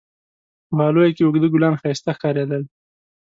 [0.67, 2.63] په غالیو کې اوږده ګلان ښایسته ښکارېدل.